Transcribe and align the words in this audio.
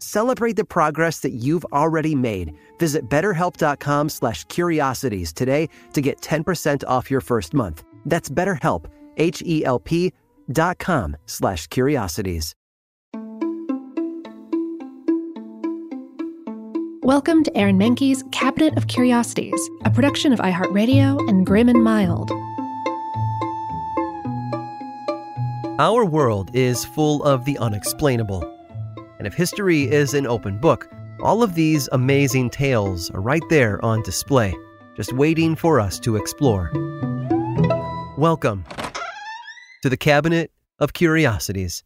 Celebrate 0.00 0.56
the 0.56 0.64
progress 0.64 1.20
that 1.20 1.32
you've 1.32 1.64
already 1.66 2.14
made. 2.14 2.52
Visit 2.78 3.08
betterhelp.com 3.08 4.08
slash 4.08 4.44
curiosities 4.44 5.32
today 5.32 5.68
to 5.92 6.00
get 6.00 6.20
10% 6.20 6.82
off 6.88 7.10
your 7.10 7.20
first 7.20 7.54
month. 7.54 7.84
That's 8.04 8.28
betterhelp, 8.28 8.86
H-E-L-P 9.16 10.12
dot 10.50 10.78
com 10.78 11.16
slash 11.26 11.66
curiosities. 11.66 12.54
Welcome 17.02 17.42
to 17.44 17.56
Aaron 17.56 17.78
Mahnke's 17.78 18.22
Cabinet 18.32 18.76
of 18.76 18.86
Curiosities, 18.86 19.70
a 19.86 19.90
production 19.90 20.32
of 20.32 20.40
iHeartRadio 20.40 21.26
and 21.26 21.46
Grim 21.46 21.70
and 21.70 21.82
Mild. 21.82 22.30
Our 25.80 26.04
world 26.04 26.50
is 26.54 26.84
full 26.84 27.22
of 27.22 27.44
the 27.46 27.56
unexplainable. 27.58 28.57
And 29.18 29.26
if 29.26 29.34
history 29.34 29.82
is 29.82 30.14
an 30.14 30.28
open 30.28 30.58
book, 30.58 30.88
all 31.20 31.42
of 31.42 31.56
these 31.56 31.88
amazing 31.90 32.50
tales 32.50 33.10
are 33.10 33.20
right 33.20 33.42
there 33.50 33.84
on 33.84 34.00
display, 34.02 34.54
just 34.96 35.12
waiting 35.12 35.56
for 35.56 35.80
us 35.80 35.98
to 36.00 36.14
explore. 36.14 36.70
Welcome 38.16 38.64
to 39.82 39.88
the 39.88 39.96
Cabinet 39.96 40.52
of 40.78 40.92
Curiosities. 40.92 41.82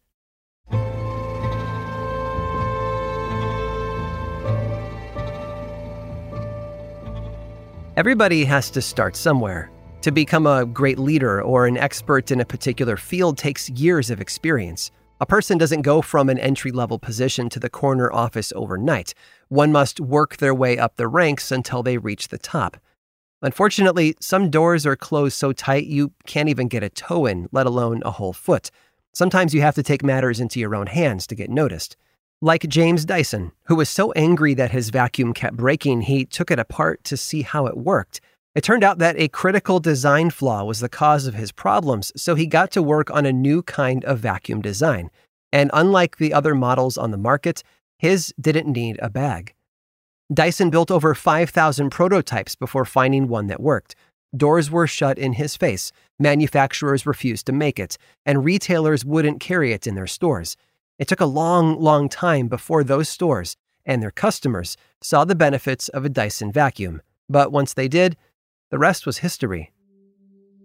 Everybody 7.97 8.45
has 8.45 8.69
to 8.69 8.81
start 8.81 9.15
somewhere. 9.15 9.71
To 10.03 10.11
become 10.11 10.45
a 10.45 10.67
great 10.67 10.99
leader 10.99 11.41
or 11.41 11.65
an 11.65 11.77
expert 11.77 12.29
in 12.29 12.41
a 12.41 12.45
particular 12.45 12.95
field 12.95 13.39
takes 13.39 13.71
years 13.71 14.11
of 14.11 14.21
experience. 14.21 14.91
A 15.23 15.25
person 15.25 15.57
doesn't 15.57 15.83
go 15.83 16.01
from 16.01 16.27
an 16.27 16.37
entry 16.37 16.69
level 16.69 16.99
position 16.99 17.47
to 17.51 17.57
the 17.57 17.69
corner 17.69 18.11
office 18.11 18.51
overnight. 18.57 19.13
One 19.47 19.71
must 19.71 20.01
work 20.01 20.35
their 20.35 20.53
way 20.53 20.77
up 20.77 20.97
the 20.97 21.07
ranks 21.07 21.49
until 21.49 21.81
they 21.81 21.97
reach 21.97 22.27
the 22.27 22.37
top. 22.37 22.75
Unfortunately, 23.41 24.17
some 24.19 24.49
doors 24.49 24.85
are 24.85 24.97
closed 24.97 25.37
so 25.37 25.53
tight 25.53 25.85
you 25.85 26.11
can't 26.27 26.49
even 26.49 26.67
get 26.67 26.83
a 26.83 26.89
toe 26.89 27.25
in, 27.25 27.47
let 27.53 27.65
alone 27.65 28.01
a 28.03 28.11
whole 28.11 28.33
foot. 28.33 28.69
Sometimes 29.13 29.53
you 29.53 29.61
have 29.61 29.75
to 29.75 29.81
take 29.81 30.03
matters 30.03 30.41
into 30.41 30.59
your 30.59 30.75
own 30.75 30.87
hands 30.87 31.25
to 31.27 31.35
get 31.35 31.49
noticed. 31.49 31.95
Like 32.41 32.67
James 32.67 33.05
Dyson, 33.05 33.53
who 33.67 33.75
was 33.75 33.89
so 33.89 34.11
angry 34.17 34.53
that 34.55 34.71
his 34.71 34.89
vacuum 34.89 35.33
kept 35.33 35.55
breaking, 35.55 36.01
he 36.01 36.25
took 36.25 36.51
it 36.51 36.59
apart 36.59 37.01
to 37.05 37.15
see 37.15 37.43
how 37.43 37.65
it 37.65 37.77
worked. 37.77 38.19
It 38.55 38.63
turned 38.63 38.83
out 38.83 38.99
that 38.99 39.17
a 39.17 39.27
critical 39.27 39.79
design 39.79 40.29
flaw 40.29 40.63
was 40.63 40.79
the 40.79 40.89
cause 40.89 41.25
of 41.25 41.33
his 41.33 41.51
problems, 41.51 42.11
so 42.15 42.35
he 42.35 42.45
got 42.45 42.71
to 42.71 42.83
work 42.83 43.09
on 43.09 43.25
a 43.25 43.33
new 43.33 43.63
kind 43.63 44.05
of 44.05 44.19
vacuum 44.19 44.61
design. 44.61 45.09
And 45.51 45.71
unlike 45.73 46.17
the 46.17 46.33
other 46.33 46.53
models 46.53 46.97
on 46.97 47.11
the 47.11 47.17
market, 47.17 47.63
his 47.97 48.33
didn't 48.39 48.71
need 48.71 48.99
a 49.01 49.09
bag. 49.09 49.53
Dyson 50.31 50.69
built 50.69 50.91
over 50.91 51.15
5,000 51.15 51.89
prototypes 51.89 52.55
before 52.55 52.85
finding 52.85 53.27
one 53.27 53.47
that 53.47 53.59
worked. 53.59 53.95
Doors 54.35 54.69
were 54.69 54.87
shut 54.87 55.17
in 55.17 55.33
his 55.33 55.55
face, 55.55 55.91
manufacturers 56.19 57.05
refused 57.05 57.45
to 57.47 57.51
make 57.51 57.79
it, 57.79 57.97
and 58.25 58.43
retailers 58.43 59.05
wouldn't 59.05 59.39
carry 59.39 59.73
it 59.73 59.85
in 59.85 59.95
their 59.95 60.07
stores. 60.07 60.57
It 60.97 61.07
took 61.07 61.19
a 61.19 61.25
long, 61.25 61.79
long 61.79 62.09
time 62.09 62.47
before 62.47 62.83
those 62.83 63.09
stores 63.09 63.57
and 63.85 64.01
their 64.01 64.11
customers 64.11 64.77
saw 65.01 65.25
the 65.25 65.35
benefits 65.35 65.89
of 65.89 66.05
a 66.05 66.09
Dyson 66.09 66.51
vacuum. 66.51 67.01
But 67.29 67.51
once 67.51 67.73
they 67.73 67.87
did, 67.87 68.17
the 68.73 68.79
rest 68.79 69.05
was 69.05 69.19
history. 69.19 69.71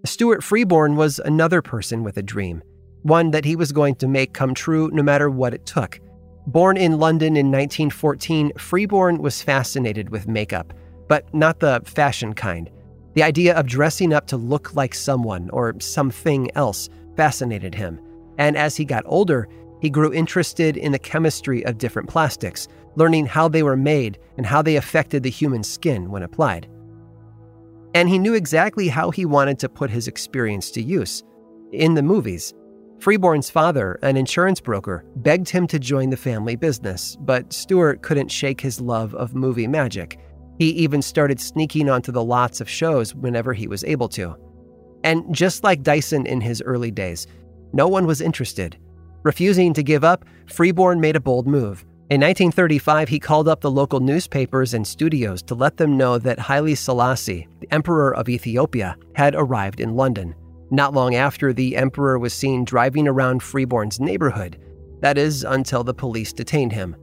Stuart 0.07 0.43
Freeborn 0.43 0.97
was 0.97 1.19
another 1.19 1.61
person 1.61 2.03
with 2.03 2.17
a 2.17 2.23
dream, 2.23 2.63
one 3.03 3.33
that 3.33 3.45
he 3.45 3.55
was 3.55 3.71
going 3.71 3.97
to 3.97 4.09
make 4.09 4.33
come 4.33 4.55
true 4.55 4.89
no 4.95 5.03
matter 5.03 5.29
what 5.29 5.53
it 5.53 5.67
took. 5.67 6.01
Born 6.47 6.79
in 6.79 6.99
London 6.99 7.37
in 7.37 7.53
1914, 7.53 8.53
Freeborn 8.57 9.19
was 9.19 9.43
fascinated 9.43 10.09
with 10.09 10.27
makeup, 10.27 10.73
but 11.07 11.35
not 11.35 11.61
the 11.61 11.83
fashion 11.85 12.33
kind. 12.33 12.71
The 13.13 13.25
idea 13.25 13.55
of 13.55 13.67
dressing 13.67 14.15
up 14.15 14.27
to 14.29 14.39
look 14.39 14.75
like 14.75 14.95
someone 14.95 15.51
or 15.51 15.75
something 15.79 16.51
else 16.55 16.89
fascinated 17.15 17.75
him. 17.75 18.01
And 18.39 18.57
as 18.57 18.75
he 18.75 18.87
got 18.87 19.05
older, 19.05 19.49
he 19.83 19.91
grew 19.91 20.15
interested 20.15 20.79
in 20.79 20.93
the 20.93 20.99
chemistry 20.99 21.63
of 21.67 21.77
different 21.77 22.09
plastics, 22.09 22.69
learning 22.97 23.27
how 23.27 23.49
they 23.49 23.63
were 23.63 23.77
made 23.77 24.17
and 24.39 24.47
how 24.47 24.63
they 24.63 24.77
affected 24.77 25.25
the 25.25 25.29
human 25.29 25.63
skin 25.63 26.11
when 26.11 26.23
applied. 26.23 26.71
And 27.99 28.09
he 28.09 28.21
knew 28.21 28.35
exactly 28.35 28.87
how 28.87 29.11
he 29.11 29.25
wanted 29.25 29.59
to 29.59 29.69
put 29.69 29.91
his 29.91 30.07
experience 30.07 30.71
to 30.71 30.81
use. 30.81 31.25
In 31.73 31.95
the 31.95 32.03
movies, 32.03 32.55
Freeborn's 33.01 33.51
father, 33.51 33.99
an 34.05 34.17
insurance 34.17 34.61
broker, 34.61 35.05
begged 35.17 35.49
him 35.49 35.67
to 35.67 35.81
join 35.81 36.11
the 36.11 36.17
family 36.17 36.55
business, 36.55 37.17
but 37.19 37.53
Stuart 37.53 38.03
couldn't 38.03 38.31
shake 38.31 38.61
his 38.61 38.81
love 38.81 39.17
of 39.17 39.35
movie 39.35 39.67
magic. 39.67 40.21
He 40.61 40.71
even 40.71 41.03
started 41.03 41.41
sneaking 41.41 41.91
onto 41.91 42.13
the 42.13 42.23
lots 42.23 42.61
of 42.61 42.71
shows 42.71 43.17
whenever 43.17 43.53
he 43.53 43.67
was 43.67 43.83
able 43.83 44.09
to. 44.11 44.37
And 45.03 45.25
just 45.35 45.65
like 45.65 45.83
Dyson 45.83 46.25
in 46.25 46.41
his 46.41 46.63
early 46.63 46.93
days, 46.93 47.27
no 47.73 47.89
one 47.89 48.07
was 48.07 48.21
interested. 48.21 48.79
Refusing 49.25 49.75
to 49.75 49.83
give 49.83 50.05
up, 50.05 50.25
Freeborn 50.47 51.01
made 51.01 51.17
a 51.17 51.21
bold 51.21 51.49
move. 51.49 51.85
In 52.11 52.23
1935, 52.23 53.11
he 53.11 53.19
called 53.19 53.49
up 53.49 53.61
the 53.61 53.71
local 53.71 54.01
newspapers 54.01 54.73
and 54.73 54.87
studios 54.87 55.43
to 55.43 55.55
let 55.55 55.77
them 55.77 55.99
know 55.99 56.17
that 56.17 56.39
Haile 56.39 56.75
Selassie, 56.75 57.47
the 57.61 57.71
Emperor 57.71 58.17
of 58.17 58.31
Ethiopia, 58.31 58.97
had 59.15 59.35
arrived 59.35 59.79
in 59.79 59.95
London. 59.95 60.35
Not 60.71 60.95
long 60.95 61.17
after, 61.17 61.53
the 61.53 61.77
Emperor 61.77 62.19
was 62.19 62.33
seen 62.33 62.65
driving 62.65 63.07
around 63.07 63.43
Freeborn's 63.43 64.01
neighborhood. 64.01 64.59
That 65.01 65.19
is, 65.19 65.45
until 65.45 65.85
the 65.85 65.93
police 65.93 66.33
detained 66.33 66.73
him. 66.73 66.97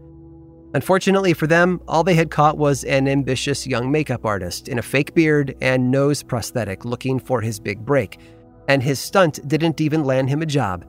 Unfortunately 0.74 1.34
for 1.34 1.46
them, 1.46 1.80
all 1.88 2.04
they 2.04 2.16
had 2.16 2.32
caught 2.32 2.58
was 2.58 2.84
an 2.86 3.08
ambitious 3.08 3.68
young 3.68 3.92
makeup 3.92 4.26
artist 4.26 4.68
in 4.70 4.80
a 4.80 4.82
fake 4.82 5.14
beard 5.14 5.56
and 5.62 5.92
nose 5.92 6.24
prosthetic 6.24 6.84
looking 6.84 7.20
for 7.20 7.42
his 7.42 7.60
big 7.60 7.86
break, 7.86 8.20
and 8.68 8.82
his 8.82 9.00
stunt 9.00 9.48
didn't 9.48 9.80
even 9.80 10.04
land 10.04 10.30
him 10.30 10.42
a 10.42 10.48
job. 10.48 10.84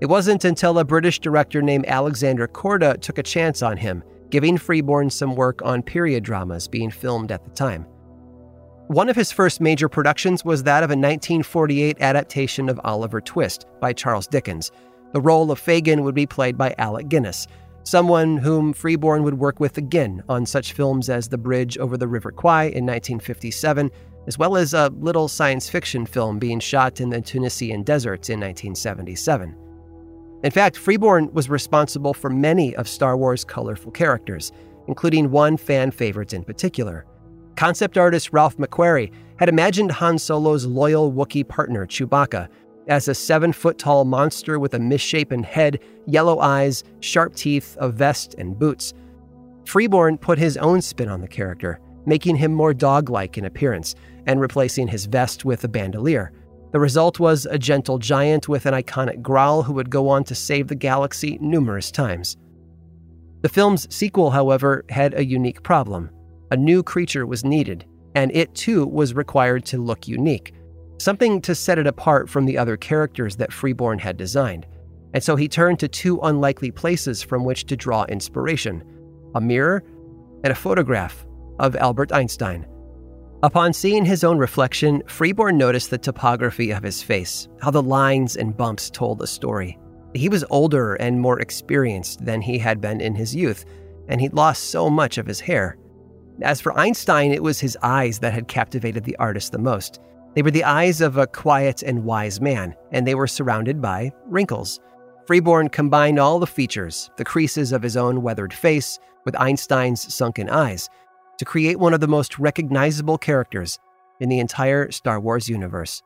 It 0.00 0.08
wasn't 0.08 0.46
until 0.46 0.78
a 0.78 0.84
British 0.84 1.18
director 1.18 1.60
named 1.60 1.84
Alexander 1.86 2.48
Korda 2.48 2.98
took 3.02 3.18
a 3.18 3.22
chance 3.22 3.60
on 3.60 3.76
him, 3.76 4.02
giving 4.30 4.56
Freeborn 4.56 5.10
some 5.10 5.34
work 5.34 5.60
on 5.62 5.82
period 5.82 6.24
dramas 6.24 6.66
being 6.66 6.90
filmed 6.90 7.30
at 7.30 7.44
the 7.44 7.50
time. 7.50 7.86
One 8.86 9.10
of 9.10 9.16
his 9.16 9.30
first 9.30 9.60
major 9.60 9.90
productions 9.90 10.42
was 10.42 10.62
that 10.62 10.82
of 10.82 10.90
a 10.90 10.96
1948 10.96 11.98
adaptation 12.00 12.70
of 12.70 12.80
Oliver 12.82 13.20
Twist 13.20 13.66
by 13.78 13.92
Charles 13.92 14.26
Dickens. 14.26 14.72
The 15.12 15.20
role 15.20 15.50
of 15.50 15.60
Fagin 15.60 16.02
would 16.02 16.14
be 16.14 16.26
played 16.26 16.56
by 16.56 16.74
Alec 16.78 17.08
Guinness, 17.08 17.46
someone 17.84 18.38
whom 18.38 18.72
Freeborn 18.72 19.22
would 19.22 19.38
work 19.38 19.60
with 19.60 19.76
again 19.76 20.22
on 20.30 20.46
such 20.46 20.72
films 20.72 21.10
as 21.10 21.28
The 21.28 21.38
Bridge 21.38 21.76
over 21.76 21.98
the 21.98 22.08
River 22.08 22.32
Kwai 22.32 22.64
in 22.64 22.86
1957, 22.86 23.90
as 24.26 24.38
well 24.38 24.56
as 24.56 24.72
a 24.72 24.88
little 24.96 25.28
science 25.28 25.68
fiction 25.68 26.06
film 26.06 26.38
being 26.38 26.58
shot 26.58 27.00
in 27.00 27.10
the 27.10 27.20
Tunisian 27.20 27.82
desert 27.82 28.30
in 28.30 28.40
1977. 28.40 29.69
In 30.42 30.50
fact, 30.50 30.76
Freeborn 30.76 31.32
was 31.32 31.50
responsible 31.50 32.14
for 32.14 32.30
many 32.30 32.74
of 32.76 32.88
Star 32.88 33.16
Wars' 33.16 33.44
colorful 33.44 33.92
characters, 33.92 34.52
including 34.88 35.30
one 35.30 35.56
fan 35.56 35.90
favorite 35.90 36.32
in 36.32 36.44
particular. 36.44 37.04
Concept 37.56 37.98
artist 37.98 38.32
Ralph 38.32 38.56
McQuarrie 38.56 39.12
had 39.36 39.50
imagined 39.50 39.92
Han 39.92 40.18
Solo's 40.18 40.64
loyal 40.64 41.12
Wookiee 41.12 41.46
partner, 41.46 41.86
Chewbacca, 41.86 42.48
as 42.88 43.06
a 43.06 43.14
seven 43.14 43.52
foot 43.52 43.76
tall 43.76 44.06
monster 44.06 44.58
with 44.58 44.72
a 44.72 44.78
misshapen 44.78 45.42
head, 45.42 45.78
yellow 46.06 46.40
eyes, 46.40 46.84
sharp 47.00 47.34
teeth, 47.34 47.76
a 47.78 47.90
vest, 47.90 48.34
and 48.38 48.58
boots. 48.58 48.94
Freeborn 49.66 50.16
put 50.16 50.38
his 50.38 50.56
own 50.56 50.80
spin 50.80 51.10
on 51.10 51.20
the 51.20 51.28
character, 51.28 51.78
making 52.06 52.36
him 52.36 52.52
more 52.52 52.72
dog 52.72 53.10
like 53.10 53.36
in 53.36 53.44
appearance 53.44 53.94
and 54.26 54.40
replacing 54.40 54.88
his 54.88 55.04
vest 55.04 55.44
with 55.44 55.62
a 55.64 55.68
bandolier. 55.68 56.32
The 56.72 56.80
result 56.80 57.18
was 57.18 57.46
a 57.46 57.58
gentle 57.58 57.98
giant 57.98 58.48
with 58.48 58.66
an 58.66 58.74
iconic 58.74 59.22
growl 59.22 59.62
who 59.62 59.72
would 59.72 59.90
go 59.90 60.08
on 60.08 60.22
to 60.24 60.34
save 60.34 60.68
the 60.68 60.74
galaxy 60.76 61.36
numerous 61.40 61.90
times. 61.90 62.36
The 63.42 63.48
film's 63.48 63.92
sequel, 63.94 64.30
however, 64.30 64.84
had 64.88 65.14
a 65.14 65.24
unique 65.24 65.62
problem. 65.62 66.10
A 66.50 66.56
new 66.56 66.82
creature 66.82 67.26
was 67.26 67.44
needed, 67.44 67.86
and 68.14 68.30
it 68.32 68.54
too 68.54 68.86
was 68.86 69.14
required 69.14 69.64
to 69.66 69.82
look 69.82 70.06
unique, 70.06 70.54
something 70.98 71.40
to 71.42 71.54
set 71.54 71.78
it 71.78 71.86
apart 71.86 72.28
from 72.28 72.44
the 72.46 72.58
other 72.58 72.76
characters 72.76 73.36
that 73.36 73.52
Freeborn 73.52 73.98
had 73.98 74.16
designed. 74.16 74.66
And 75.12 75.22
so 75.22 75.34
he 75.34 75.48
turned 75.48 75.80
to 75.80 75.88
two 75.88 76.20
unlikely 76.20 76.70
places 76.70 77.22
from 77.22 77.44
which 77.44 77.66
to 77.66 77.76
draw 77.76 78.04
inspiration 78.04 78.84
a 79.34 79.40
mirror 79.40 79.82
and 80.42 80.52
a 80.52 80.56
photograph 80.56 81.24
of 81.60 81.76
Albert 81.76 82.12
Einstein. 82.12 82.66
Upon 83.42 83.72
seeing 83.72 84.04
his 84.04 84.22
own 84.22 84.36
reflection, 84.36 85.02
Freeborn 85.06 85.56
noticed 85.56 85.88
the 85.88 85.96
topography 85.96 86.72
of 86.72 86.82
his 86.82 87.02
face, 87.02 87.48
how 87.62 87.70
the 87.70 87.82
lines 87.82 88.36
and 88.36 88.54
bumps 88.54 88.90
told 88.90 89.22
a 89.22 89.26
story. 89.26 89.78
He 90.12 90.28
was 90.28 90.44
older 90.50 90.96
and 90.96 91.18
more 91.18 91.40
experienced 91.40 92.22
than 92.22 92.42
he 92.42 92.58
had 92.58 92.82
been 92.82 93.00
in 93.00 93.14
his 93.14 93.34
youth, 93.34 93.64
and 94.08 94.20
he'd 94.20 94.34
lost 94.34 94.64
so 94.64 94.90
much 94.90 95.16
of 95.16 95.26
his 95.26 95.40
hair. 95.40 95.78
As 96.42 96.60
for 96.60 96.78
Einstein, 96.78 97.32
it 97.32 97.42
was 97.42 97.60
his 97.60 97.78
eyes 97.82 98.18
that 98.18 98.34
had 98.34 98.46
captivated 98.46 99.04
the 99.04 99.16
artist 99.16 99.52
the 99.52 99.58
most. 99.58 100.00
They 100.34 100.42
were 100.42 100.50
the 100.50 100.64
eyes 100.64 101.00
of 101.00 101.16
a 101.16 101.26
quiet 101.26 101.82
and 101.82 102.04
wise 102.04 102.42
man, 102.42 102.74
and 102.92 103.06
they 103.06 103.14
were 103.14 103.26
surrounded 103.26 103.80
by 103.80 104.12
wrinkles. 104.26 104.80
Freeborn 105.26 105.70
combined 105.70 106.18
all 106.18 106.40
the 106.40 106.46
features, 106.46 107.10
the 107.16 107.24
creases 107.24 107.72
of 107.72 107.82
his 107.82 107.96
own 107.96 108.20
weathered 108.20 108.52
face, 108.52 108.98
with 109.24 109.40
Einstein's 109.40 110.12
sunken 110.12 110.50
eyes, 110.50 110.90
to 111.40 111.46
create 111.46 111.78
one 111.78 111.94
of 111.94 112.00
the 112.00 112.06
most 112.06 112.38
recognizable 112.38 113.16
characters 113.16 113.78
in 114.20 114.28
the 114.28 114.38
entire 114.38 114.90
Star 114.90 115.18
Wars 115.18 115.48
universe 115.48 116.02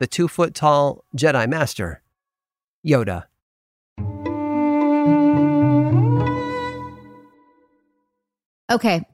the 0.00 0.06
two 0.08 0.26
foot 0.26 0.52
tall 0.52 1.04
Jedi 1.16 1.48
Master, 1.48 2.02
Yoda. 2.84 3.26
Okay. 8.68 9.04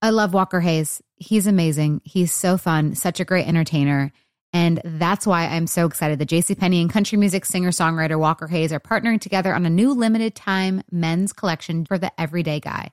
I 0.00 0.10
love 0.10 0.32
Walker 0.32 0.60
Hayes. 0.60 1.02
He's 1.16 1.48
amazing. 1.48 2.00
He's 2.04 2.32
so 2.32 2.56
fun, 2.56 2.94
such 2.94 3.18
a 3.18 3.24
great 3.24 3.48
entertainer. 3.48 4.12
And 4.52 4.80
that's 4.84 5.26
why 5.26 5.46
I'm 5.46 5.66
so 5.66 5.86
excited 5.86 6.20
that 6.20 6.28
JCPenney 6.28 6.80
and 6.80 6.90
country 6.90 7.18
music 7.18 7.44
singer 7.44 7.70
songwriter 7.70 8.18
Walker 8.18 8.46
Hayes 8.46 8.72
are 8.72 8.80
partnering 8.80 9.20
together 9.20 9.52
on 9.52 9.66
a 9.66 9.70
new 9.70 9.92
limited 9.92 10.36
time 10.36 10.82
men's 10.90 11.32
collection 11.32 11.84
for 11.84 11.98
the 11.98 12.12
everyday 12.20 12.60
guy. 12.60 12.92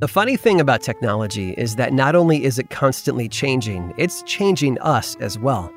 The 0.00 0.08
funny 0.08 0.36
thing 0.36 0.60
about 0.60 0.82
technology 0.82 1.52
is 1.52 1.76
that 1.76 1.92
not 1.92 2.16
only 2.16 2.42
is 2.42 2.58
it 2.58 2.68
constantly 2.68 3.28
changing, 3.28 3.94
it's 3.96 4.24
changing 4.24 4.76
us 4.80 5.14
as 5.20 5.38
well. 5.38 5.72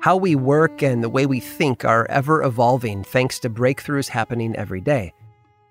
How 0.00 0.16
we 0.16 0.34
work 0.34 0.82
and 0.82 1.04
the 1.04 1.10
way 1.10 1.26
we 1.26 1.38
think 1.38 1.84
are 1.84 2.06
ever 2.08 2.42
evolving 2.42 3.04
thanks 3.04 3.38
to 3.40 3.50
breakthroughs 3.50 4.08
happening 4.08 4.56
every 4.56 4.80
day. 4.80 5.12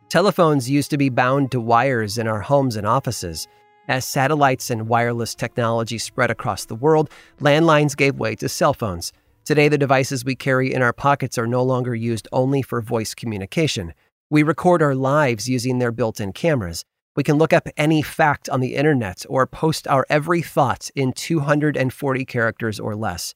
Telephones 0.10 0.70
used 0.70 0.92
to 0.92 0.98
be 0.98 1.10
bound 1.10 1.51
to 1.51 1.60
wires 1.60 2.20
in 2.20 2.27
our 2.27 2.39
homes 2.39 2.75
and 2.75 2.86
offices. 2.86 3.48
As 3.88 4.06
satellites 4.06 4.70
and 4.70 4.88
wireless 4.88 5.34
technology 5.34 5.98
spread 5.98 6.30
across 6.30 6.66
the 6.66 6.75
world, 6.75 7.10
landlines 7.42 7.98
gave 7.98 8.20
way 8.20 8.36
to 8.36 8.48
cell 8.48 8.75
phones. 8.75 9.12
Today, 9.44 9.70
the 9.70 9.77
devices 9.77 10.24
we 10.24 10.36
carry 10.36 10.72
in 10.72 10.84
our 10.84 10.94
pockets 10.94 11.39
are 11.39 11.48
no 11.48 11.63
longer 11.63 11.96
used 11.96 12.27
only 12.32 12.62
for 12.62 12.80
voice 12.80 13.16
communication. 13.16 13.96
We 14.30 14.44
record 14.44 14.84
our 14.84 14.94
lives 14.94 15.50
using 15.50 15.80
their 15.80 15.92
built 15.92 16.20
in 16.20 16.32
cameras. 16.32 16.86
We 17.17 17.24
can 17.24 17.39
look 17.39 17.51
up 17.51 17.67
any 17.77 18.03
fact 18.03 18.47
on 18.47 18.59
the 18.59 18.75
internet 18.75 19.25
or 19.27 19.47
post 19.47 19.88
our 19.88 20.05
every 20.07 20.43
thought 20.43 20.91
in 20.93 21.13
240 21.13 22.25
characters 22.25 22.79
or 22.79 22.95
less. 22.95 23.33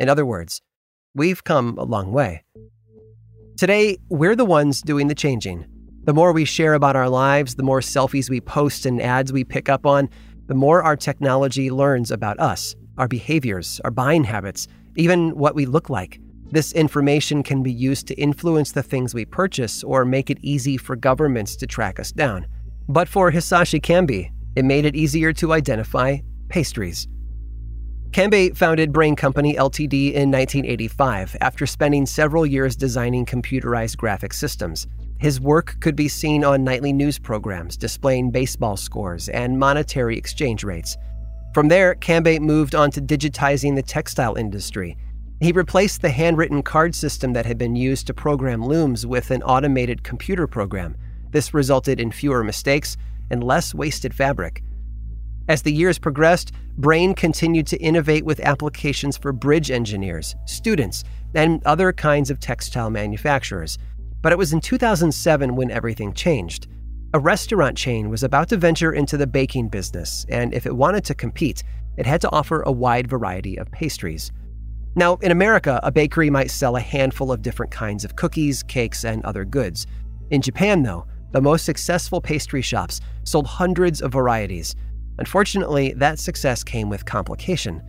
In 0.00 0.08
other 0.08 0.26
words, 0.26 0.60
we've 1.14 1.44
come 1.44 1.78
a 1.78 1.84
long 1.84 2.10
way. 2.10 2.42
Today, 3.56 3.98
we're 4.08 4.34
the 4.34 4.44
ones 4.44 4.82
doing 4.82 5.06
the 5.06 5.14
changing. 5.14 5.64
The 6.02 6.12
more 6.12 6.32
we 6.32 6.44
share 6.44 6.74
about 6.74 6.96
our 6.96 7.08
lives, 7.08 7.54
the 7.54 7.62
more 7.62 7.78
selfies 7.78 8.28
we 8.28 8.40
post 8.40 8.84
and 8.84 9.00
ads 9.00 9.32
we 9.32 9.44
pick 9.44 9.68
up 9.68 9.86
on, 9.86 10.10
the 10.48 10.56
more 10.56 10.82
our 10.82 10.96
technology 10.96 11.70
learns 11.70 12.10
about 12.10 12.40
us, 12.40 12.74
our 12.98 13.06
behaviors, 13.06 13.80
our 13.84 13.92
buying 13.92 14.24
habits, 14.24 14.66
even 14.96 15.38
what 15.38 15.54
we 15.54 15.66
look 15.66 15.88
like. 15.88 16.20
This 16.50 16.72
information 16.72 17.44
can 17.44 17.62
be 17.62 17.72
used 17.72 18.08
to 18.08 18.14
influence 18.14 18.72
the 18.72 18.82
things 18.82 19.14
we 19.14 19.24
purchase 19.24 19.84
or 19.84 20.04
make 20.04 20.30
it 20.30 20.38
easy 20.42 20.76
for 20.76 20.96
governments 20.96 21.54
to 21.56 21.66
track 21.68 22.00
us 22.00 22.10
down. 22.10 22.48
But 22.88 23.08
for 23.08 23.32
Hisashi 23.32 23.80
Kambe, 23.80 24.30
it 24.56 24.64
made 24.64 24.84
it 24.84 24.94
easier 24.94 25.32
to 25.34 25.52
identify 25.52 26.18
pastries. 26.48 27.08
Kambe 28.10 28.56
founded 28.56 28.92
Brain 28.92 29.16
Company 29.16 29.54
Ltd. 29.54 30.12
in 30.12 30.30
1985 30.30 31.36
after 31.40 31.66
spending 31.66 32.06
several 32.06 32.46
years 32.46 32.76
designing 32.76 33.26
computerized 33.26 33.96
graphic 33.96 34.32
systems. 34.32 34.86
His 35.18 35.40
work 35.40 35.76
could 35.80 35.96
be 35.96 36.08
seen 36.08 36.44
on 36.44 36.62
nightly 36.62 36.92
news 36.92 37.18
programs 37.18 37.76
displaying 37.76 38.30
baseball 38.30 38.76
scores 38.76 39.28
and 39.30 39.58
monetary 39.58 40.16
exchange 40.18 40.62
rates. 40.62 40.96
From 41.54 41.68
there, 41.68 41.94
Kambe 41.94 42.38
moved 42.38 42.74
on 42.74 42.90
to 42.92 43.00
digitizing 43.00 43.74
the 43.74 43.82
textile 43.82 44.34
industry. 44.34 44.96
He 45.40 45.52
replaced 45.52 46.02
the 46.02 46.10
handwritten 46.10 46.62
card 46.62 46.94
system 46.94 47.32
that 47.32 47.46
had 47.46 47.58
been 47.58 47.74
used 47.74 48.06
to 48.08 48.14
program 48.14 48.64
looms 48.64 49.06
with 49.06 49.30
an 49.30 49.42
automated 49.42 50.04
computer 50.04 50.46
program. 50.46 50.96
This 51.34 51.52
resulted 51.52 51.98
in 51.98 52.12
fewer 52.12 52.44
mistakes 52.44 52.96
and 53.28 53.42
less 53.42 53.74
wasted 53.74 54.14
fabric. 54.14 54.62
As 55.48 55.62
the 55.62 55.72
years 55.72 55.98
progressed, 55.98 56.52
Brain 56.78 57.12
continued 57.12 57.66
to 57.66 57.76
innovate 57.78 58.24
with 58.24 58.38
applications 58.38 59.16
for 59.16 59.32
bridge 59.32 59.68
engineers, 59.72 60.36
students, 60.46 61.02
and 61.34 61.60
other 61.66 61.92
kinds 61.92 62.30
of 62.30 62.38
textile 62.38 62.88
manufacturers. 62.88 63.78
But 64.22 64.30
it 64.30 64.38
was 64.38 64.52
in 64.52 64.60
2007 64.60 65.56
when 65.56 65.72
everything 65.72 66.12
changed. 66.12 66.68
A 67.14 67.18
restaurant 67.18 67.76
chain 67.76 68.10
was 68.10 68.22
about 68.22 68.48
to 68.50 68.56
venture 68.56 68.92
into 68.92 69.16
the 69.16 69.26
baking 69.26 69.70
business, 69.70 70.24
and 70.28 70.54
if 70.54 70.66
it 70.66 70.76
wanted 70.76 71.04
to 71.06 71.16
compete, 71.16 71.64
it 71.96 72.06
had 72.06 72.20
to 72.20 72.30
offer 72.30 72.62
a 72.62 72.70
wide 72.70 73.08
variety 73.08 73.56
of 73.56 73.72
pastries. 73.72 74.30
Now, 74.94 75.16
in 75.16 75.32
America, 75.32 75.80
a 75.82 75.90
bakery 75.90 76.30
might 76.30 76.52
sell 76.52 76.76
a 76.76 76.80
handful 76.80 77.32
of 77.32 77.42
different 77.42 77.72
kinds 77.72 78.04
of 78.04 78.14
cookies, 78.14 78.62
cakes, 78.62 79.04
and 79.04 79.24
other 79.24 79.44
goods. 79.44 79.88
In 80.30 80.40
Japan, 80.40 80.84
though, 80.84 81.06
the 81.34 81.42
most 81.42 81.64
successful 81.64 82.20
pastry 82.20 82.62
shops 82.62 83.00
sold 83.24 83.44
hundreds 83.44 84.00
of 84.00 84.12
varieties. 84.12 84.76
Unfortunately, 85.18 85.92
that 85.94 86.20
success 86.20 86.62
came 86.62 86.88
with 86.88 87.04
complication. 87.04 87.82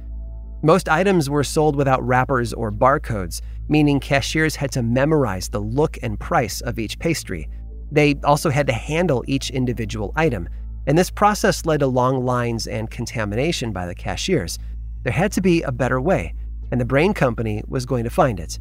Most 0.64 0.90
items 0.90 1.30
were 1.30 1.44
sold 1.44 1.76
without 1.76 2.04
wrappers 2.04 2.54
or 2.54 2.72
barcodes, 2.72 3.42
meaning 3.70 4.00
cashiers 4.00 4.56
had 4.56 4.72
to 4.72 4.82
memorize 4.82 5.48
the 5.48 5.62
look 5.62 6.00
and 6.02 6.20
price 6.20 6.60
of 6.62 6.80
each 6.80 6.98
pastry. 6.98 7.48
They 7.92 8.16
also 8.24 8.50
had 8.50 8.66
to 8.66 8.74
handle 8.74 9.24
each 9.28 9.52
individual 9.52 10.12
item, 10.16 10.50
and 10.88 10.98
this 10.98 11.12
process 11.12 11.68
led 11.68 11.82
to 11.82 11.88
long 11.88 12.26
lines 12.26 12.66
and 12.66 12.90
contamination 12.90 13.72
by 13.72 13.86
the 13.86 13.94
cashiers. 13.94 14.58
There 15.04 15.14
had 15.14 15.32
to 15.34 15.42
be 15.42 15.62
a 15.62 15.72
better 15.72 16.02
way, 16.02 16.34
and 16.72 16.82
the 16.82 16.86
Brain 16.86 17.14
Company 17.14 17.62
was 17.68 17.86
going 17.86 18.06
to 18.06 18.10
find 18.10 18.40
it. 18.40 18.58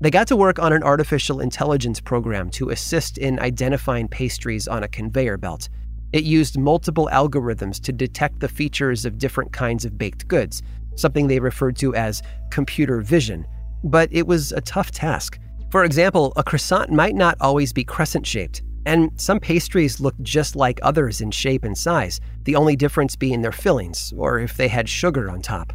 They 0.00 0.10
got 0.10 0.28
to 0.28 0.36
work 0.36 0.60
on 0.60 0.72
an 0.72 0.84
artificial 0.84 1.40
intelligence 1.40 2.00
program 2.00 2.50
to 2.50 2.70
assist 2.70 3.18
in 3.18 3.40
identifying 3.40 4.06
pastries 4.06 4.68
on 4.68 4.84
a 4.84 4.88
conveyor 4.88 5.38
belt. 5.38 5.68
It 6.12 6.22
used 6.22 6.56
multiple 6.56 7.08
algorithms 7.12 7.82
to 7.82 7.92
detect 7.92 8.38
the 8.38 8.48
features 8.48 9.04
of 9.04 9.18
different 9.18 9.52
kinds 9.52 9.84
of 9.84 9.98
baked 9.98 10.28
goods, 10.28 10.62
something 10.94 11.26
they 11.26 11.40
referred 11.40 11.74
to 11.78 11.96
as 11.96 12.22
computer 12.50 13.00
vision. 13.00 13.44
But 13.82 14.08
it 14.12 14.28
was 14.28 14.52
a 14.52 14.60
tough 14.60 14.92
task. 14.92 15.40
For 15.70 15.82
example, 15.82 16.32
a 16.36 16.44
croissant 16.44 16.90
might 16.92 17.16
not 17.16 17.36
always 17.40 17.72
be 17.72 17.82
crescent 17.82 18.24
shaped, 18.24 18.62
and 18.86 19.10
some 19.20 19.40
pastries 19.40 19.98
looked 19.98 20.22
just 20.22 20.54
like 20.54 20.78
others 20.82 21.20
in 21.20 21.32
shape 21.32 21.64
and 21.64 21.76
size, 21.76 22.20
the 22.44 22.54
only 22.54 22.76
difference 22.76 23.16
being 23.16 23.42
their 23.42 23.52
fillings, 23.52 24.12
or 24.16 24.38
if 24.38 24.56
they 24.56 24.68
had 24.68 24.88
sugar 24.88 25.28
on 25.28 25.42
top. 25.42 25.72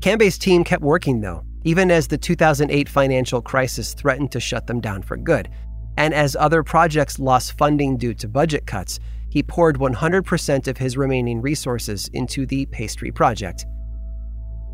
Kambe's 0.00 0.36
team 0.36 0.62
kept 0.62 0.82
working, 0.82 1.22
though, 1.22 1.45
even 1.66 1.90
as 1.90 2.06
the 2.06 2.16
2008 2.16 2.88
financial 2.88 3.42
crisis 3.42 3.92
threatened 3.92 4.30
to 4.30 4.38
shut 4.38 4.68
them 4.68 4.80
down 4.80 5.02
for 5.02 5.16
good. 5.16 5.48
And 5.96 6.14
as 6.14 6.36
other 6.36 6.62
projects 6.62 7.18
lost 7.18 7.58
funding 7.58 7.96
due 7.96 8.14
to 8.14 8.28
budget 8.28 8.66
cuts, 8.66 9.00
he 9.30 9.42
poured 9.42 9.76
100% 9.76 10.68
of 10.68 10.78
his 10.78 10.96
remaining 10.96 11.42
resources 11.42 12.08
into 12.12 12.46
the 12.46 12.66
pastry 12.66 13.10
project. 13.10 13.66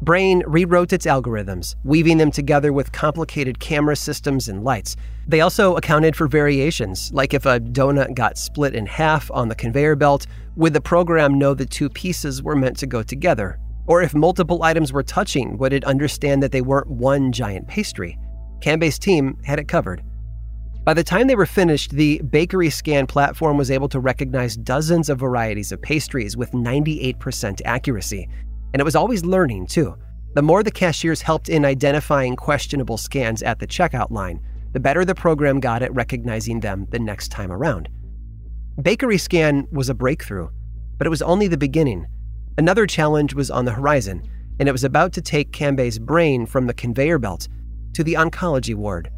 Brain 0.03 0.43
rewrote 0.47 0.93
its 0.93 1.07
algorithms, 1.07 1.77
weaving 1.83 2.19
them 2.19 2.31
together 2.31 2.75
with 2.75 2.93
complicated 2.93 3.59
camera 3.59 3.97
systems 3.97 4.49
and 4.49 4.63
lights. 4.63 4.95
They 5.27 5.41
also 5.41 5.77
accounted 5.77 6.15
for 6.15 6.27
variations, 6.29 7.11
like 7.15 7.33
if 7.33 7.47
a 7.47 7.59
donut 7.59 8.15
got 8.15 8.37
split 8.37 8.75
in 8.75 8.85
half 8.85 9.31
on 9.31 9.49
the 9.49 9.55
conveyor 9.55 9.97
belt, 9.97 10.27
would 10.57 10.75
the 10.75 10.81
program 10.83 11.39
know 11.39 11.55
the 11.55 11.65
two 11.65 11.89
pieces 11.89 12.43
were 12.43 12.57
meant 12.57 12.77
to 12.81 12.87
go 12.87 13.03
together? 13.03 13.59
Or 13.87 14.03
if 14.03 14.15
multiple 14.15 14.63
items 14.63 14.93
were 14.93 15.03
touching, 15.03 15.59
would 15.59 15.73
it 15.73 15.85
understand 15.85 16.43
that 16.43 16.53
they 16.53 16.63
weren't 16.63 16.91
one 16.91 17.33
giant 17.33 17.69
pastry? 17.69 18.19
Kambe's 18.61 18.99
team 18.99 19.37
had 19.45 19.59
it 19.59 19.69
covered. 19.69 20.03
By 20.85 20.95
the 20.95 21.05
time 21.05 21.27
they 21.27 21.37
were 21.37 21.47
finished, 21.47 21.93
the 21.93 22.21
Bakery 22.23 22.71
Scan 22.71 23.07
platform 23.07 23.57
was 23.57 23.71
able 23.71 23.89
to 23.89 24.01
recognize 24.01 24.57
dozens 24.57 25.09
of 25.09 25.21
varieties 25.21 25.71
of 25.71 25.81
pastries 25.81 26.37
with 26.37 26.51
98% 26.53 27.61
accuracy, 27.65 28.29
and 28.73 28.81
it 28.81 28.85
was 28.85 28.97
always 28.97 29.25
learning, 29.25 29.67
too. 29.69 29.97
The 30.35 30.43
more 30.43 30.63
the 30.63 30.71
cashiers 30.71 31.23
helped 31.23 31.49
in 31.49 31.65
identifying 31.65 32.37
questionable 32.37 32.97
scans 32.97 33.43
at 33.43 33.59
the 33.59 33.67
checkout 33.67 34.11
line, 34.11 34.41
the 34.73 34.81
better 34.81 35.05
the 35.05 35.15
program 35.15 35.61
got 35.61 35.83
at 35.83 35.95
recognizing 35.95 36.61
them 36.61 36.87
the 36.91 36.99
next 36.99 37.29
time 37.29 37.53
around. 37.53 37.89
Bakery 38.81 39.19
Scan 39.19 39.69
was 39.71 39.91
a 39.91 39.95
breakthrough, 39.95 40.49
but 40.97 41.07
it 41.07 41.11
was 41.11 41.23
only 41.23 41.47
the 41.47 41.59
beginning. 41.59 42.07
Another 42.59 42.87
challenge 42.87 43.35
was 43.35 43.51
on 43.51 43.65
the 43.65 43.73
horizon, 43.73 44.23
and 44.59 44.69
it 44.69 44.73
was 44.73 44.85
about 44.85 45.13
to 45.15 45.23
take 45.23 45.53
Kambe's 45.53 45.99
brain 45.99 46.47
from 46.47 46.67
the 46.67 46.75
conveyor 46.75 47.19
belt 47.19 47.49
to 47.95 48.05
the 48.05 48.15
oncology 48.15 48.75
ward. 48.75 49.11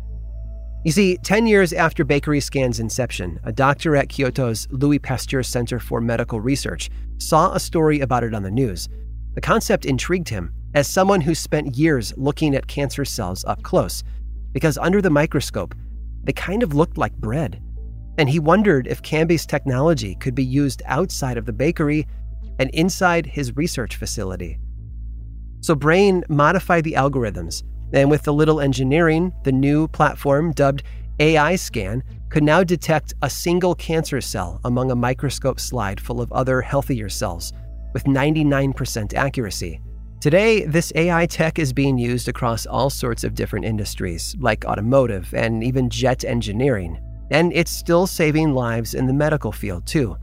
You 0.84 0.92
see, 0.92 1.16
10 1.18 1.46
years 1.46 1.72
after 1.72 2.04
Bakery 2.04 2.40
Scan's 2.40 2.80
inception, 2.80 3.40
a 3.44 3.52
doctor 3.52 3.96
at 3.96 4.08
Kyoto's 4.08 4.68
Louis 4.70 4.98
Pasteur 4.98 5.42
Center 5.42 5.78
for 5.78 6.00
Medical 6.00 6.40
Research 6.40 6.90
saw 7.18 7.52
a 7.52 7.60
story 7.60 8.00
about 8.00 8.24
it 8.24 8.34
on 8.34 8.42
the 8.42 8.50
news 8.50 8.88
the 9.34 9.40
concept 9.40 9.84
intrigued 9.84 10.28
him 10.28 10.52
as 10.74 10.88
someone 10.88 11.20
who 11.20 11.34
spent 11.34 11.76
years 11.76 12.14
looking 12.16 12.54
at 12.54 12.68
cancer 12.68 13.04
cells 13.04 13.44
up 13.44 13.62
close, 13.62 14.02
because 14.52 14.78
under 14.78 15.02
the 15.02 15.10
microscope, 15.10 15.74
they 16.22 16.32
kind 16.32 16.62
of 16.62 16.74
looked 16.74 16.96
like 16.96 17.12
bread. 17.14 17.60
And 18.16 18.28
he 18.28 18.38
wondered 18.38 18.86
if 18.86 19.02
Kambe's 19.02 19.44
technology 19.44 20.14
could 20.16 20.36
be 20.36 20.44
used 20.44 20.82
outside 20.86 21.36
of 21.36 21.46
the 21.46 21.52
bakery 21.52 22.06
and 22.58 22.70
inside 22.70 23.26
his 23.26 23.56
research 23.56 23.96
facility. 23.96 24.58
So 25.61 25.75
Brain 25.75 26.25
modified 26.28 26.84
the 26.84 26.92
algorithms, 26.92 27.62
and 27.92 28.11
with 28.11 28.28
a 28.28 28.32
little 28.32 28.61
engineering, 28.61 29.32
the 29.44 29.52
new 29.52 29.88
platform 29.88 30.52
dubbed 30.52 30.82
AI 31.20 31.56
Scan 31.56 32.02
could 32.28 32.42
now 32.42 32.64
detect 32.64 33.14
a 33.23 33.30
single 33.30 33.75
cancer 33.75 34.20
cell 34.20 34.61
among 34.64 34.90
a 34.90 34.96
microscope 34.96 35.61
slide 35.61 36.00
full 36.00 36.20
of 36.20 36.32
other 36.32 36.61
healthier 36.61 37.08
cells 37.08 37.52
with 37.92 38.04
99% 38.04 39.14
accuracy. 39.14 39.80
Today, 40.20 40.64
this 40.64 40.92
AI 40.96 41.26
tech 41.26 41.58
is 41.58 41.73
being 41.73 41.96
used 41.96 42.28
across 42.28 42.66
all 42.66 42.90
sorts 42.90 43.25
of 43.25 43.34
different 43.34 43.64
industries, 43.64 44.34
like 44.40 44.64
automotive 44.64 45.32
and 45.34 45.62
even 45.62 45.88
jet 45.88 46.25
engineering. 46.25 46.99
And 47.30 47.52
it's 47.52 47.70
still 47.70 48.06
saving 48.06 48.54
lives 48.54 48.94
in 48.94 49.06
the 49.06 49.12
medical 49.12 49.52
field, 49.52 49.87
too, 49.87 50.16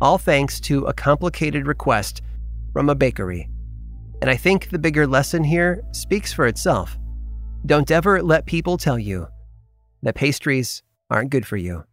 all 0.00 0.18
thanks 0.18 0.60
to 0.60 0.84
a 0.84 0.92
complicated 0.92 1.66
request 1.66 2.22
from 2.72 2.88
a 2.88 2.94
bakery. 2.94 3.48
And 4.20 4.30
I 4.30 4.36
think 4.36 4.70
the 4.70 4.78
bigger 4.78 5.06
lesson 5.06 5.44
here 5.44 5.82
speaks 5.92 6.32
for 6.32 6.46
itself. 6.46 6.98
Don't 7.64 7.90
ever 7.90 8.22
let 8.22 8.46
people 8.46 8.78
tell 8.78 8.98
you 8.98 9.28
that 10.02 10.14
pastries 10.14 10.82
aren't 11.10 11.30
good 11.30 11.46
for 11.46 11.56
you. 11.56 11.84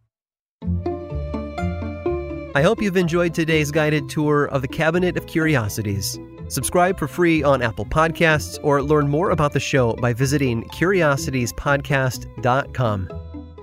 I 2.56 2.62
hope 2.62 2.80
you've 2.80 2.96
enjoyed 2.96 3.34
today's 3.34 3.72
guided 3.72 4.08
tour 4.08 4.44
of 4.46 4.62
the 4.62 4.68
Cabinet 4.68 5.16
of 5.16 5.26
Curiosities. 5.26 6.20
Subscribe 6.48 6.98
for 6.98 7.08
free 7.08 7.42
on 7.42 7.62
Apple 7.62 7.86
Podcasts 7.86 8.58
or 8.62 8.82
learn 8.82 9.08
more 9.08 9.30
about 9.30 9.52
the 9.52 9.60
show 9.60 9.94
by 9.94 10.12
visiting 10.12 10.64
curiositiespodcast.com. 10.68 13.08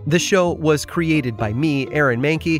This 0.05 0.21
show 0.21 0.51
was 0.53 0.85
created 0.85 1.37
by 1.37 1.53
me, 1.53 1.87
Aaron 1.93 2.21
Mahnke, 2.21 2.59